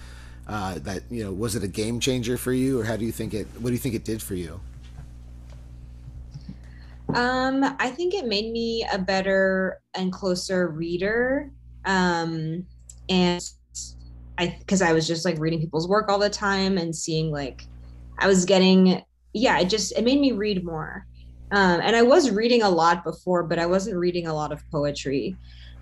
uh, 0.47 0.79
that 0.79 1.03
you 1.09 1.23
know 1.23 1.31
was 1.31 1.55
it 1.55 1.63
a 1.63 1.67
game 1.67 1.99
changer 1.99 2.37
for 2.37 2.53
you, 2.53 2.79
or 2.79 2.83
how 2.83 2.95
do 2.95 3.05
you 3.05 3.11
think 3.11 3.33
it? 3.33 3.47
What 3.59 3.69
do 3.69 3.73
you 3.73 3.79
think 3.79 3.95
it 3.95 4.03
did 4.03 4.21
for 4.21 4.35
you? 4.35 4.59
Um, 7.13 7.63
I 7.79 7.91
think 7.91 8.13
it 8.13 8.25
made 8.25 8.51
me 8.51 8.85
a 8.91 8.97
better 8.97 9.79
and 9.93 10.11
closer 10.11 10.67
reader. 10.67 11.51
Um, 11.85 12.65
and 13.09 13.41
I, 14.37 14.55
because 14.59 14.81
I 14.81 14.91
was 14.91 15.07
just 15.07 15.23
like 15.23 15.39
reading 15.39 15.59
people's 15.59 15.87
work 15.87 16.09
all 16.09 16.19
the 16.19 16.29
time 16.29 16.77
and 16.77 16.95
seeing 16.95 17.31
like, 17.31 17.67
I 18.17 18.27
was 18.27 18.43
getting, 18.43 19.03
yeah, 19.33 19.59
it 19.59 19.69
just, 19.69 19.93
it 19.93 20.03
made 20.03 20.19
me 20.19 20.31
read 20.31 20.65
more. 20.65 21.05
Um, 21.55 21.79
and 21.81 21.95
I 21.95 22.01
was 22.01 22.31
reading 22.31 22.61
a 22.61 22.69
lot 22.69 23.03
before, 23.03 23.43
but 23.43 23.57
I 23.57 23.65
wasn't 23.65 23.97
reading 23.97 24.27
a 24.27 24.33
lot 24.33 24.51
of 24.51 24.61
poetry. 24.69 25.35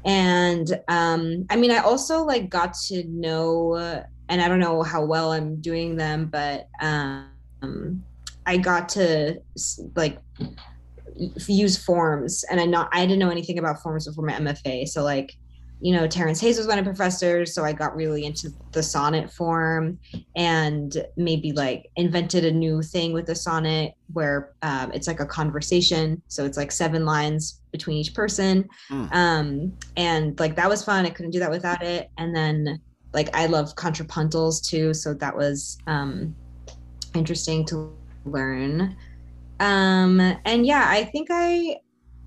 And 0.05 0.79
um, 0.87 1.45
I 1.49 1.55
mean, 1.55 1.71
I 1.71 1.79
also 1.79 2.23
like 2.23 2.49
got 2.49 2.73
to 2.87 3.03
know 3.05 4.03
and 4.29 4.41
I 4.41 4.47
don't 4.47 4.59
know 4.59 4.83
how 4.83 5.03
well 5.03 5.31
I'm 5.31 5.57
doing 5.57 5.95
them, 5.95 6.25
but 6.25 6.67
um, 6.81 8.03
I 8.45 8.57
got 8.57 8.89
to 8.89 9.41
like 9.95 10.19
use 11.15 11.77
forms, 11.77 12.43
and 12.49 12.59
I 12.59 12.65
not 12.65 12.89
I 12.91 13.05
didn't 13.05 13.19
know 13.19 13.29
anything 13.29 13.59
about 13.59 13.81
forms 13.81 14.07
before 14.07 14.25
my 14.25 14.33
MFA. 14.33 14.87
So 14.87 15.03
like, 15.03 15.35
you 15.83 15.91
know, 15.91 16.07
Terrence 16.07 16.39
Hayes 16.39 16.57
was 16.57 16.65
one 16.65 16.79
of 16.79 16.85
professors, 16.85 17.53
so 17.53 17.65
I 17.65 17.73
got 17.73 17.93
really 17.93 18.23
into 18.23 18.49
the 18.71 18.81
sonnet 18.81 19.29
form, 19.29 19.99
and 20.37 21.05
maybe 21.17 21.51
like 21.51 21.89
invented 21.97 22.45
a 22.45 22.51
new 22.51 22.81
thing 22.81 23.11
with 23.11 23.25
the 23.25 23.35
sonnet 23.35 23.93
where 24.13 24.53
um, 24.61 24.93
it's 24.93 25.07
like 25.07 25.19
a 25.19 25.25
conversation, 25.25 26.21
so 26.29 26.45
it's 26.45 26.55
like 26.55 26.71
seven 26.71 27.03
lines 27.03 27.59
between 27.73 27.97
each 27.97 28.13
person, 28.13 28.65
mm. 28.89 29.13
um, 29.13 29.77
and 29.97 30.39
like 30.39 30.55
that 30.55 30.69
was 30.69 30.85
fun. 30.85 31.05
I 31.05 31.09
couldn't 31.09 31.31
do 31.31 31.39
that 31.39 31.51
without 31.51 31.83
it, 31.83 32.09
and 32.17 32.33
then 32.33 32.79
like 33.13 33.35
I 33.35 33.47
love 33.47 33.75
contrapuntals 33.75 34.65
too, 34.65 34.93
so 34.93 35.13
that 35.15 35.35
was 35.35 35.77
um, 35.87 36.33
interesting 37.13 37.65
to 37.65 37.93
learn. 38.23 38.95
Um, 39.59 40.21
and 40.45 40.65
yeah, 40.65 40.85
I 40.87 41.03
think 41.03 41.27
I 41.29 41.75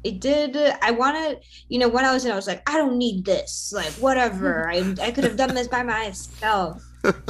it 0.06 0.20
did 0.20 0.56
i 0.82 0.90
wanted 0.90 1.38
you 1.68 1.78
know 1.78 1.88
when 1.88 2.04
i 2.04 2.12
was 2.12 2.24
in 2.24 2.32
i 2.32 2.36
was 2.36 2.46
like 2.46 2.62
i 2.68 2.76
don't 2.76 2.96
need 2.96 3.24
this 3.24 3.72
like 3.74 3.92
whatever 3.94 4.68
i, 4.72 4.94
I 5.00 5.10
could 5.10 5.24
have 5.24 5.36
done 5.36 5.54
this 5.54 5.68
by 5.68 5.82
myself 5.82 6.82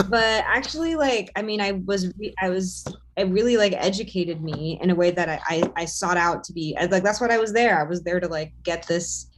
but 0.09 0.45
actually 0.47 0.95
like 0.95 1.30
i 1.37 1.42
mean 1.42 1.61
i 1.61 1.73
was 1.73 2.12
i 2.40 2.49
was 2.49 2.85
it 3.16 3.28
really 3.28 3.56
like 3.56 3.73
educated 3.73 4.42
me 4.42 4.78
in 4.83 4.90
a 4.90 4.95
way 4.95 5.11
that 5.11 5.28
I, 5.28 5.40
I, 5.47 5.73
I 5.76 5.85
sought 5.87 6.18
out 6.18 6.45
to 6.45 6.52
be 6.52 6.76
like 6.90 7.02
that's 7.02 7.21
what 7.21 7.30
I 7.30 7.38
was 7.38 7.52
there. 7.52 7.80
I 7.80 7.85
was 7.85 8.02
there 8.02 8.21
to 8.21 8.28
like 8.28 8.52
get 8.62 8.87
this 8.87 9.30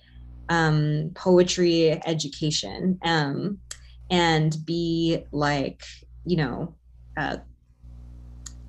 um 0.48 1.10
poetry 1.14 2.00
education 2.06 2.98
um 3.04 3.58
and 4.10 4.56
be 4.64 5.24
like, 5.32 5.82
you 6.24 6.36
know, 6.36 6.74
uh 7.16 7.36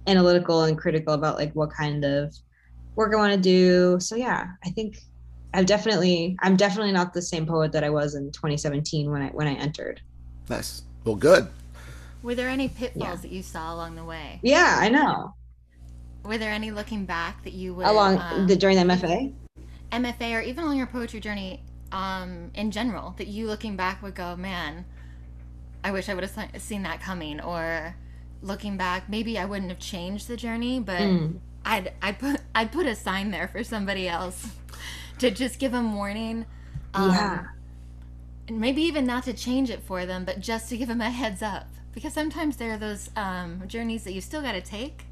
analytical 0.05 0.63
and 0.63 0.77
critical 0.77 1.13
about 1.13 1.37
like 1.37 1.53
what 1.53 1.71
kind 1.71 2.05
of 2.05 2.35
work 2.99 3.13
I 3.13 3.15
want 3.15 3.33
to 3.33 3.39
do. 3.39 3.97
So 3.99 4.15
yeah, 4.15 4.47
I 4.63 4.69
think 4.69 4.99
I've 5.53 5.65
definitely 5.65 6.37
I'm 6.41 6.55
definitely 6.55 6.91
not 6.91 7.13
the 7.13 7.21
same 7.21 7.45
poet 7.45 7.71
that 7.71 7.83
I 7.83 7.89
was 7.89 8.13
in 8.13 8.31
2017 8.31 9.09
when 9.09 9.21
I 9.23 9.27
when 9.29 9.47
I 9.47 9.53
entered. 9.53 10.01
Nice. 10.49 10.83
Well, 11.05 11.15
good. 11.15 11.47
Were 12.21 12.35
there 12.35 12.49
any 12.49 12.67
pitfalls 12.67 13.09
yeah. 13.09 13.15
that 13.15 13.31
you 13.31 13.41
saw 13.41 13.73
along 13.73 13.95
the 13.95 14.03
way? 14.03 14.39
Yeah, 14.43 14.77
I 14.79 14.89
know. 14.89 15.33
Were 16.25 16.37
there 16.37 16.51
any 16.51 16.71
looking 16.71 17.05
back 17.05 17.41
that 17.45 17.53
you 17.53 17.73
would 17.73 17.87
along 17.87 18.17
um, 18.19 18.45
the 18.45 18.55
during 18.57 18.75
the 18.75 18.83
MFA? 18.93 19.33
MFA 19.93 20.37
or 20.37 20.41
even 20.41 20.65
on 20.65 20.75
your 20.75 20.85
poetry 20.85 21.21
journey 21.21 21.63
um, 21.93 22.51
in 22.53 22.69
general 22.69 23.15
that 23.17 23.27
you 23.27 23.47
looking 23.47 23.77
back 23.77 24.03
would 24.03 24.13
go, 24.13 24.35
man, 24.35 24.85
I 25.83 25.91
wish 25.91 26.09
I 26.09 26.13
would 26.13 26.25
have 26.25 26.61
seen 26.61 26.83
that 26.83 26.99
coming, 26.99 27.39
or 27.39 27.95
looking 28.41 28.75
back, 28.75 29.09
maybe 29.09 29.39
I 29.39 29.45
wouldn't 29.45 29.69
have 29.69 29.79
changed 29.79 30.27
the 30.27 30.35
journey, 30.35 30.81
but 30.81 30.99
mm. 30.99 31.39
I'd 31.63 31.93
I'd 32.01 32.19
put 32.19 32.38
I'd 32.55 32.71
put 32.71 32.85
a 32.85 32.95
sign 32.95 33.31
there 33.31 33.47
for 33.47 33.63
somebody 33.63 34.07
else 34.07 34.47
to 35.19 35.31
just 35.31 35.59
give 35.59 35.71
them 35.71 35.95
warning. 35.95 36.45
Um, 36.93 37.11
yeah. 37.11 37.45
And 38.47 38.59
maybe 38.59 38.81
even 38.81 39.05
not 39.05 39.23
to 39.25 39.33
change 39.33 39.69
it 39.69 39.83
for 39.83 40.05
them, 40.05 40.25
but 40.25 40.39
just 40.39 40.69
to 40.69 40.77
give 40.77 40.87
them 40.87 41.01
a 41.01 41.09
heads 41.09 41.41
up 41.41 41.67
because 41.93 42.13
sometimes 42.13 42.57
there 42.57 42.71
are 42.73 42.77
those 42.77 43.09
um, 43.15 43.63
journeys 43.67 44.03
that 44.03 44.13
you 44.13 44.21
still 44.21 44.41
got 44.41 44.53
to 44.53 44.61
take, 44.61 45.03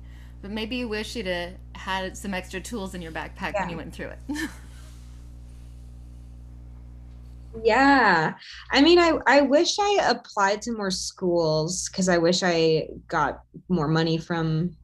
but 0.42 0.52
maybe 0.52 0.78
you 0.78 0.88
wish 0.88 1.16
you'd 1.16 1.28
have 1.28 1.54
had 1.74 2.18
some 2.18 2.34
extra 2.34 2.60
tools 2.60 2.96
in 2.96 3.02
your 3.02 3.12
backpack 3.12 3.54
yeah. 3.54 3.62
when 3.62 3.70
you 3.70 3.78
went 3.78 3.94
through 3.94 4.08
it. 4.10 4.20
yeah. 7.64 8.34
I 8.72 8.82
mean, 8.82 9.00
I, 9.00 9.18
I 9.26 9.42
wish 9.42 9.78
I 9.80 10.00
applied 10.10 10.62
to 10.64 10.72
more 10.72 10.92
schools 10.92 11.90
because 11.90 12.10
I 12.10 12.18
wish 12.18 12.44
I 12.44 12.88
got 13.08 13.42
more 13.70 13.88
money 13.88 14.18
from 14.18 14.76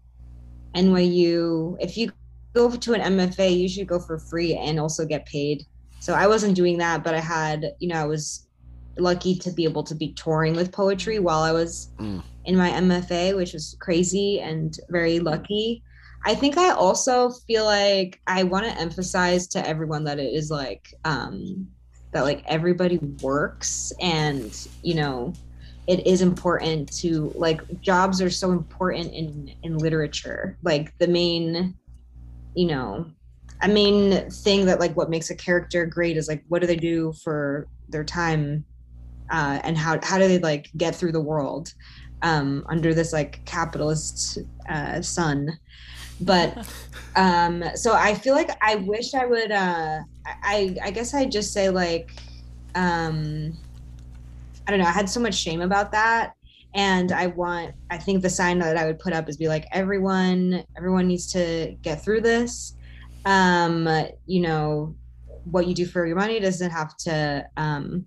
NYU. 0.76 1.78
If 1.80 1.98
you 1.98 2.12
go 2.54 2.70
to 2.70 2.94
an 2.94 3.18
MFA, 3.18 3.58
you 3.58 3.68
should 3.68 3.88
go 3.88 4.00
for 4.00 4.18
free 4.18 4.56
and 4.56 4.80
also 4.80 5.06
get 5.06 5.26
paid. 5.26 5.66
So 6.00 6.14
I 6.14 6.28
wasn't 6.28 6.56
doing 6.56 6.78
that, 6.80 7.04
but 7.04 7.16
I 7.16 7.20
had, 7.20 7.74
you 7.80 7.88
know, 7.88 7.96
I 7.96 8.06
was 8.06 8.48
lucky 8.98 9.36
to 9.36 9.52
be 9.52 9.64
able 9.64 9.84
to 9.84 9.96
be 9.96 10.14
touring 10.14 10.56
with 10.56 10.72
poetry 10.72 11.20
while 11.20 11.42
I 11.42 11.52
was 11.52 11.90
mm. 11.98 12.22
in 12.46 12.56
my 12.56 12.70
MFA, 12.70 13.36
which 13.36 13.54
was 13.54 13.76
crazy 13.80 14.40
and 14.40 14.78
very 14.90 15.20
lucky. 15.20 15.84
I 16.26 16.36
think 16.36 16.58
I 16.58 16.70
also 16.72 17.30
feel 17.30 17.66
like 17.66 18.22
I 18.28 18.44
want 18.44 18.66
to 18.66 18.80
emphasize 18.80 19.48
to 19.48 19.68
everyone 19.68 20.04
that 20.06 20.20
it 20.20 20.34
is 20.34 20.50
like 20.50 20.94
um 21.04 21.68
that 22.12 22.22
like 22.22 22.44
everybody 22.46 22.98
works 23.22 23.92
and 24.00 24.68
you 24.84 24.94
know 24.94 25.34
it 25.88 26.06
is 26.08 26.22
important 26.22 26.92
to 27.00 27.34
like 27.36 27.82
jobs 27.82 28.22
are 28.22 28.30
so 28.30 28.52
important 28.52 29.12
in 29.12 29.54
in 29.64 29.78
literature 29.78 30.58
like 30.64 30.98
the 31.00 31.08
main 31.08 31.76
you 32.56 32.68
know 32.68 33.06
a 33.62 33.68
main 33.68 34.30
thing 34.30 34.66
that 34.66 34.80
like 34.80 34.96
what 34.96 35.10
makes 35.10 35.30
a 35.30 35.36
character 35.36 35.86
great 35.86 36.18
is 36.18 36.28
like 36.28 36.44
what 36.50 36.60
do 36.60 36.68
they 36.68 36.76
do 36.76 37.14
for 37.24 37.68
their 37.90 38.04
time 38.04 38.66
uh, 39.32 39.60
and 39.64 39.78
how 39.78 39.98
how 40.04 40.18
do 40.18 40.28
they 40.28 40.40
like 40.40 40.70
get 40.78 40.96
through 40.96 41.12
the 41.12 41.22
world 41.22 41.74
um, 42.22 42.66
under 42.70 42.94
this 42.94 43.14
like 43.14 43.44
capitalist 43.46 44.40
uh, 44.70 45.02
sun. 45.02 45.60
But 46.22 46.68
um 47.16 47.64
so 47.76 47.94
i 47.94 48.14
feel 48.14 48.34
like 48.34 48.50
i 48.62 48.76
wish 48.76 49.14
i 49.14 49.26
would 49.26 49.52
uh 49.52 50.00
i 50.26 50.76
i 50.84 50.92
guess 50.92 51.14
i'd 51.14 51.32
just 51.32 51.54
say 51.54 51.70
like 51.70 52.12
um 52.76 53.54
i 54.68 54.72
don't 54.72 54.80
know 54.80 54.86
i 54.86 54.92
had 54.92 55.10
so 55.10 55.20
much 55.20 55.36
shame 55.36 55.62
about 55.62 55.92
that 55.92 56.34
and 56.74 57.12
i 57.12 57.28
want 57.28 57.74
i 57.90 57.98
think 57.98 58.22
the 58.22 58.30
sign 58.30 58.60
that 58.60 58.78
i 58.78 58.86
would 58.86 59.00
put 59.00 59.14
up 59.14 59.30
is 59.30 59.38
be 59.38 59.48
like 59.48 59.66
everyone 59.72 60.64
everyone 60.78 61.08
needs 61.08 61.32
to 61.32 61.76
get 61.82 62.04
through 62.04 62.22
this 62.22 62.76
um 63.26 63.88
you 64.26 64.42
know 64.42 64.96
what 65.46 65.68
you 65.68 65.74
do 65.74 65.86
for 65.86 66.06
your 66.06 66.16
money 66.16 66.40
doesn't 66.40 66.72
have 66.72 66.96
to 66.98 67.46
um 67.58 68.06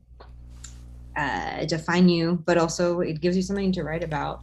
uh, 1.17 1.65
define 1.65 2.09
you, 2.09 2.43
but 2.45 2.59
also 2.59 3.01
it 3.01 3.21
gives 3.21 3.37
you 3.37 3.43
something 3.43 3.73
to 3.73 3.83
write 3.83 4.05
about. 4.05 4.43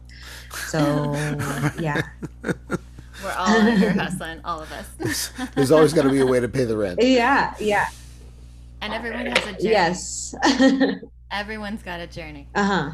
So 0.66 1.12
yeah. 1.78 2.02
We're 2.42 3.32
all 3.36 3.60
here 3.60 3.92
hustling, 3.98 4.40
all 4.44 4.60
of 4.60 4.70
us. 4.72 5.30
There's 5.54 5.70
always 5.70 5.92
got 5.92 6.02
to 6.02 6.10
be 6.10 6.20
a 6.20 6.26
way 6.26 6.40
to 6.40 6.48
pay 6.48 6.64
the 6.64 6.76
rent. 6.76 7.00
Yeah, 7.00 7.54
yeah. 7.58 7.88
And 8.80 8.92
everyone 8.92 9.26
has 9.26 9.38
a 9.46 9.52
journey. 9.52 9.70
Yes. 9.70 10.34
Everyone's 11.30 11.82
got 11.82 12.00
a 12.00 12.06
journey. 12.06 12.48
Uh 12.54 12.64
huh. 12.64 12.90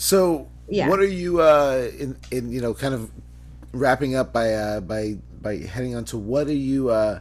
So, 0.00 0.48
yeah. 0.66 0.88
what 0.88 0.98
are 0.98 1.04
you 1.04 1.42
uh, 1.42 1.90
in 1.98 2.16
in 2.30 2.50
you 2.50 2.62
know 2.62 2.72
kind 2.72 2.94
of 2.94 3.10
wrapping 3.72 4.16
up 4.16 4.32
by 4.32 4.54
uh, 4.54 4.80
by 4.80 5.18
by 5.42 5.58
heading 5.58 5.94
on 5.94 6.06
to 6.06 6.16
what 6.16 6.46
are 6.46 6.54
you 6.54 6.88
uh, 6.88 7.20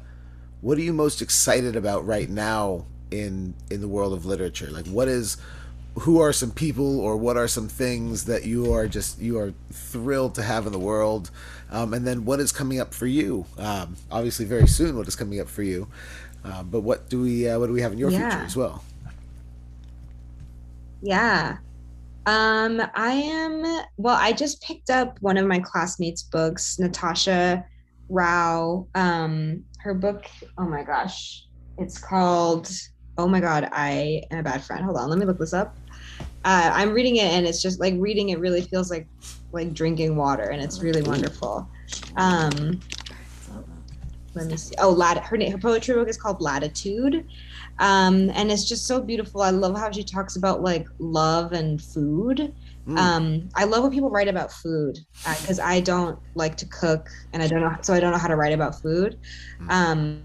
what 0.62 0.78
are 0.78 0.82
you 0.82 0.94
most 0.94 1.22
excited 1.22 1.76
about 1.76 2.08
right 2.08 2.30
now 2.30 2.86
in 3.12 3.54
in 3.70 3.82
the 3.82 3.88
world 3.90 4.14
of 4.14 4.26
literature? 4.26 4.72
Like, 4.72 4.88
what 4.88 5.10
is 5.10 5.36
who 5.96 6.22
are 6.22 6.32
some 6.32 6.52
people 6.52 7.02
or 7.02 7.18
what 7.18 7.36
are 7.36 7.50
some 7.50 7.68
things 7.68 8.24
that 8.26 8.46
you 8.46 8.72
are 8.72 8.88
just 8.88 9.20
you 9.20 9.38
are 9.38 9.54
thrilled 9.74 10.36
to 10.36 10.42
have 10.42 10.66
in 10.66 10.72
the 10.72 10.80
world 10.80 11.32
um, 11.72 11.94
and 11.94 12.08
then 12.08 12.24
what 12.24 12.40
is 12.40 12.54
coming 12.54 12.80
up 12.80 12.94
for 12.94 13.08
you 13.08 13.46
um, 13.58 13.98
obviously 14.10 14.46
very 14.46 14.68
soon 14.68 14.96
what 14.96 15.06
is 15.08 15.18
coming 15.18 15.42
up 15.42 15.50
for 15.50 15.64
you 15.64 15.86
uh, 16.46 16.64
but 16.64 16.82
what 16.82 17.10
do 17.10 17.22
we 17.24 17.50
uh, 17.50 17.60
what 17.60 17.68
do 17.68 17.74
we 17.74 17.82
have 17.82 17.92
in 17.92 17.98
your 17.98 18.12
yeah. 18.12 18.30
future 18.30 18.46
as 18.46 18.56
well 18.56 18.84
yeah 21.02 21.58
um, 22.30 22.82
i 22.96 23.12
am 23.12 23.64
well 23.98 24.16
i 24.16 24.32
just 24.32 24.62
picked 24.62 24.90
up 24.90 25.18
one 25.22 25.38
of 25.38 25.46
my 25.46 25.60
classmates 25.60 26.24
books 26.24 26.80
natasha 26.80 27.66
rao 28.10 28.88
um, 28.96 29.64
her 29.80 29.94
book 29.94 30.26
oh 30.58 30.66
my 30.66 30.84
gosh 30.84 31.46
it's 31.78 31.98
called 31.98 32.70
oh 33.20 33.28
my 33.28 33.42
god, 33.42 33.68
I 33.74 34.24
am 34.32 34.40
a 34.40 34.44
bad 34.44 34.64
friend. 34.64 34.84
Hold 34.86 34.96
on, 34.96 35.10
let 35.10 35.20
me 35.20 35.26
look 35.26 35.38
this 35.38 35.54
up. 35.54 35.76
Uh, 36.46 36.72
I'm 36.74 36.94
reading 36.94 37.18
it 37.18 37.26
and 37.26 37.46
it's 37.46 37.62
just 37.62 37.80
like 37.80 37.94
reading 37.98 38.30
it 38.30 38.40
really 38.40 38.62
feels 38.62 38.90
like 38.90 39.08
like 39.52 39.74
drinking 39.74 40.16
water 40.16 40.44
and 40.44 40.62
it's 40.62 40.82
really 40.82 41.02
wonderful. 41.02 41.68
Um, 42.16 42.80
let 44.36 44.48
me 44.48 44.56
see. 44.56 44.74
Oh, 44.80 44.90
Lat- 44.90 45.26
her 45.26 45.38
her 45.52 45.58
poetry 45.58 45.96
book 45.96 46.08
is 46.08 46.18
called 46.18 46.40
Latitude, 46.40 47.28
um, 47.80 48.30
and 48.32 48.52
it's 48.52 48.68
just 48.68 48.86
so 48.86 49.02
beautiful. 49.02 49.42
I 49.42 49.52
love 49.52 49.78
how 49.78 49.90
she 49.90 50.04
talks 50.04 50.36
about 50.36 50.62
like 50.62 50.88
love 51.00 51.54
and 51.54 51.82
food. 51.82 52.54
Mm. 52.88 52.98
Um, 52.98 53.50
I 53.56 53.64
love 53.64 53.84
when 53.84 53.92
people 53.92 54.10
write 54.10 54.28
about 54.28 54.52
food 54.52 55.00
because 55.24 55.60
uh, 55.60 55.66
I 55.66 55.80
don't 55.80 56.20
like 56.36 56.58
to 56.58 56.66
cook 56.66 57.10
and 57.34 57.42
I 57.42 57.48
don't 57.48 57.62
know, 57.62 57.76
so 57.82 57.94
I 57.94 58.00
don't 58.00 58.12
know 58.12 58.18
how 58.18 58.28
to 58.28 58.36
write 58.36 58.54
about 58.54 58.82
food. 58.82 59.18
Mm. 59.62 59.72
Um, 59.72 60.24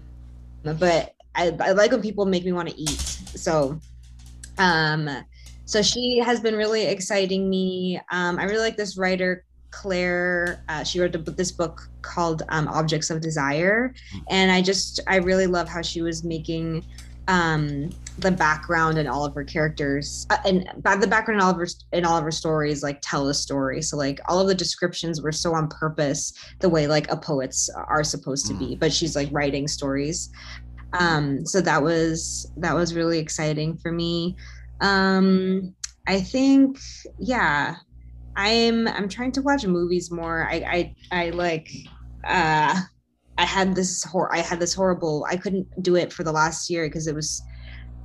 but 0.63 1.13
I, 1.35 1.55
I 1.59 1.71
like 1.71 1.91
when 1.91 2.01
people 2.01 2.25
make 2.25 2.43
me 2.43 2.51
want 2.51 2.69
to 2.69 2.79
eat. 2.79 2.99
So, 2.99 3.79
um, 4.57 5.09
so 5.65 5.81
she 5.81 6.19
has 6.19 6.39
been 6.39 6.55
really 6.55 6.85
exciting 6.85 7.49
me. 7.49 7.99
Um, 8.11 8.37
I 8.37 8.43
really 8.43 8.59
like 8.59 8.77
this 8.77 8.97
writer, 8.97 9.45
Claire. 9.71 10.63
Uh, 10.67 10.83
she 10.83 10.99
wrote 10.99 11.13
this 11.37 11.51
book 11.51 11.89
called 12.01 12.43
um, 12.49 12.67
Objects 12.67 13.09
of 13.09 13.21
Desire, 13.21 13.93
and 14.29 14.51
I 14.51 14.61
just 14.61 14.99
I 15.07 15.17
really 15.17 15.47
love 15.47 15.67
how 15.67 15.81
she 15.81 16.01
was 16.01 16.23
making 16.23 16.85
um, 17.27 17.89
the 18.19 18.31
background 18.31 18.97
and 18.97 19.09
all 19.09 19.25
of 19.25 19.33
her 19.33 19.43
characters 19.43 20.25
uh, 20.29 20.37
and 20.45 20.69
the 20.83 21.07
background 21.07 21.41
in 21.41 21.45
all 21.45 21.51
of 21.51 21.57
her 21.57 21.67
in 21.91 22.05
all 22.05 22.17
of 22.17 22.23
her 22.23 22.31
stories 22.31 22.83
like 22.83 22.99
tell 23.01 23.27
a 23.27 23.33
story. 23.33 23.81
So 23.81 23.97
like 23.97 24.19
all 24.27 24.39
of 24.39 24.47
the 24.47 24.55
descriptions 24.55 25.21
were 25.21 25.31
so 25.31 25.53
on 25.53 25.67
purpose, 25.67 26.33
the 26.59 26.69
way 26.69 26.87
like 26.87 27.11
a 27.11 27.17
poet's 27.17 27.69
are 27.75 28.03
supposed 28.03 28.47
to 28.47 28.53
be. 28.53 28.75
Mm. 28.75 28.79
But 28.79 28.93
she's 28.93 29.15
like 29.15 29.29
writing 29.31 29.67
stories 29.67 30.29
um, 30.99 31.45
so 31.45 31.61
that 31.61 31.81
was 31.81 32.51
that 32.57 32.73
was 32.73 32.93
really 32.93 33.19
exciting 33.19 33.77
for 33.77 33.91
me 33.91 34.35
um, 34.81 35.73
i 36.07 36.19
think 36.19 36.77
yeah 37.19 37.75
i'm 38.35 38.87
i'm 38.89 39.09
trying 39.09 39.31
to 39.31 39.41
watch 39.41 39.65
movies 39.65 40.11
more 40.11 40.47
i 40.49 40.93
i, 41.11 41.25
I 41.25 41.29
like 41.31 41.69
uh 42.25 42.81
i 43.37 43.45
had 43.45 43.75
this 43.75 44.03
hor- 44.03 44.33
i 44.33 44.39
had 44.39 44.59
this 44.59 44.73
horrible 44.73 45.25
i 45.29 45.35
couldn't 45.35 45.67
do 45.81 45.95
it 45.95 46.11
for 46.11 46.23
the 46.23 46.31
last 46.31 46.69
year 46.69 46.87
because 46.87 47.07
it 47.07 47.15
was 47.15 47.41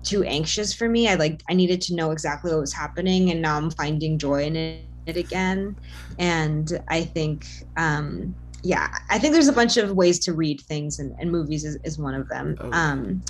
too 0.03 0.23
anxious 0.25 0.73
for 0.73 0.89
me 0.89 1.09
i 1.09 1.15
like 1.15 1.43
i 1.49 1.55
needed 1.55 1.81
to 1.81 1.95
know 1.95 2.11
exactly 2.11 2.51
what 2.51 2.61
was 2.61 2.73
happening 2.73 3.31
and 3.31 3.41
now 3.41 3.57
i'm 3.57 3.71
finding 3.71 4.19
joy 4.19 4.45
in 4.45 4.57
it, 4.57 4.85
it 5.07 5.17
again 5.17 5.77
and 6.19 6.83
i 6.89 7.03
think 7.03 7.47
um 7.77 8.35
yeah, 8.63 8.89
I 9.09 9.19
think 9.19 9.33
there's 9.33 9.49
a 9.49 9.53
bunch 9.53 9.77
of 9.77 9.93
ways 9.93 10.19
to 10.21 10.33
read 10.33 10.61
things, 10.61 10.99
and, 10.99 11.15
and 11.19 11.31
movies 11.31 11.65
is, 11.65 11.79
is 11.85 11.99
one 11.99 12.15
of 12.15 12.29
them. 12.29 12.57
Oh. 12.61 12.71
Um, 12.73 13.23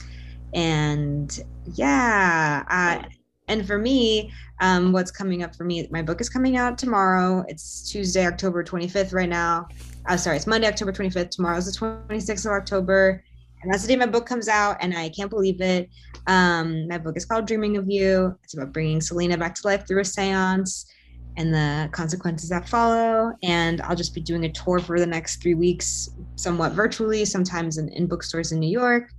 and 0.54 1.40
yeah, 1.74 2.64
I, 2.66 3.06
and 3.50 3.66
for 3.66 3.78
me, 3.78 4.32
um, 4.60 4.92
what's 4.92 5.10
coming 5.10 5.42
up 5.42 5.56
for 5.56 5.64
me, 5.64 5.86
my 5.90 6.02
book 6.02 6.20
is 6.20 6.30
coming 6.30 6.56
out 6.56 6.78
tomorrow. 6.78 7.44
It's 7.48 7.90
Tuesday, 7.90 8.24
October 8.24 8.62
25th 8.62 9.12
right 9.12 9.28
now. 9.28 9.66
Oh, 10.08 10.16
sorry, 10.16 10.36
it's 10.36 10.46
Monday, 10.46 10.68
October 10.68 10.92
25th. 10.92 11.30
Tomorrow's 11.30 11.66
the 11.66 11.72
26th 11.72 12.46
of 12.46 12.52
October. 12.52 13.22
And 13.62 13.72
that's 13.72 13.82
the 13.82 13.88
day 13.88 13.96
my 13.96 14.06
book 14.06 14.24
comes 14.24 14.48
out, 14.48 14.76
and 14.80 14.96
I 14.96 15.10
can't 15.10 15.28
believe 15.28 15.60
it. 15.60 15.90
Um, 16.28 16.86
my 16.88 16.96
book 16.96 17.16
is 17.16 17.26
called 17.26 17.46
Dreaming 17.46 17.76
of 17.76 17.90
You. 17.90 18.38
It's 18.44 18.54
about 18.54 18.72
bringing 18.72 19.00
Selena 19.00 19.36
back 19.36 19.54
to 19.56 19.66
life 19.66 19.86
through 19.86 20.00
a 20.00 20.04
seance 20.04 20.86
and 21.36 21.52
the 21.52 21.90
consequences 21.90 22.48
that 22.50 22.68
follow. 22.68 23.32
And 23.42 23.80
I'll 23.82 23.96
just 23.96 24.14
be 24.14 24.20
doing 24.20 24.44
a 24.44 24.52
tour 24.52 24.78
for 24.78 24.98
the 25.00 25.06
next 25.06 25.42
three 25.42 25.54
weeks, 25.54 26.08
somewhat 26.36 26.72
virtually, 26.72 27.24
sometimes 27.24 27.78
in, 27.78 27.88
in 27.90 28.06
bookstores 28.06 28.52
in 28.52 28.60
New 28.60 28.70
York. 28.70 29.10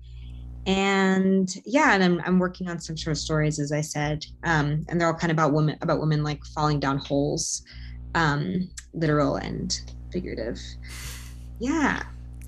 And 0.68 1.54
yeah, 1.66 1.94
and 1.94 2.04
I'm, 2.04 2.22
I'm 2.26 2.40
working 2.40 2.70
on 2.70 2.80
some 2.80 2.96
short 2.96 3.18
stories, 3.18 3.60
as 3.60 3.72
I 3.72 3.82
said, 3.82 4.26
um, 4.44 4.86
and 4.90 5.00
they're 5.00 5.08
all 5.08 5.14
kind 5.14 5.32
of 5.32 5.36
about 5.36 5.54
women, 5.54 5.78
about 5.82 6.00
women 6.00 6.24
like 6.24 6.46
falling 6.46 6.80
down 6.80 6.98
holes, 7.00 7.64
um, 8.14 8.70
literal 8.94 9.38
and 9.38 9.82
figurative. 10.12 10.60
Yeah. 11.60 12.04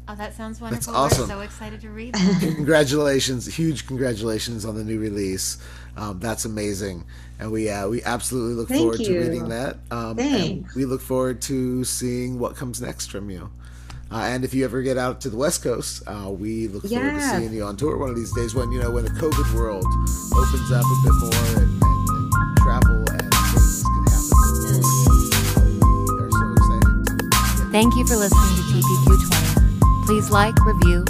Oh, 0.08 0.16
that 0.16 0.36
sounds 0.36 0.60
wonderful. 0.60 0.94
That's 0.94 1.14
awesome. 1.14 1.30
We're 1.30 1.36
so 1.36 1.42
excited 1.42 1.82
to 1.82 1.90
read 1.90 2.14
that. 2.14 2.54
congratulations. 2.56 3.46
Huge 3.46 3.88
congratulations 3.88 4.66
on 4.66 4.76
the 4.76 4.84
new 4.84 5.00
release. 5.00 5.58
Um, 5.96 6.20
that's 6.20 6.46
amazing. 6.46 7.06
And 7.40 7.52
we 7.52 7.70
uh, 7.70 7.88
we 7.88 8.04
absolutely 8.04 8.56
look 8.56 8.68
Thank 8.68 8.82
forward 8.82 9.00
you. 9.00 9.06
to 9.06 9.20
reading 9.20 9.50
that. 9.50 9.78
Um, 9.92 10.18
Thanks. 10.18 10.76
we 10.76 10.86
look 10.86 11.02
forward 11.02 11.42
to 11.44 11.84
seeing 11.84 12.38
what 12.38 12.56
comes 12.56 12.82
next 12.82 13.12
from 13.12 13.30
you. 13.30 13.50
Uh, 14.14 14.18
and 14.30 14.46
if 14.46 14.54
you 14.54 14.64
ever 14.64 14.84
get 14.84 14.96
out 14.96 15.20
to 15.22 15.28
the 15.28 15.36
West 15.36 15.64
Coast, 15.64 16.04
uh, 16.06 16.30
we 16.30 16.68
look 16.68 16.84
forward 16.84 17.16
to 17.16 17.22
seeing 17.22 17.52
you 17.52 17.64
on 17.64 17.76
tour 17.76 17.98
one 17.98 18.12
of 18.12 18.16
these 18.16 18.32
days 18.34 18.54
when 18.54 18.72
you 18.72 18.80
know 18.80 18.92
when 18.92 19.04
the 19.04 19.10
COVID 19.10 19.56
world 19.56 19.88
opens 20.38 20.72
up 20.72 20.86
a 20.86 20.98
bit 21.02 21.14
more 21.18 21.46
and, 21.58 21.82
and, 21.82 22.34
and 22.38 22.58
travel 22.58 22.98
and 23.10 23.34
things 23.34 23.82
can 23.82 24.06
happen. 24.14 24.86
We 25.82 26.22
are 26.22 26.30
so 26.30 26.46
excited. 26.54 27.72
Thank 27.72 27.96
you 27.96 28.06
for 28.06 28.16
listening 28.16 28.54
to 28.54 28.62
TPQ 28.70 29.18
20. 29.66 30.06
Please 30.06 30.30
like, 30.30 30.54
review, 30.64 31.06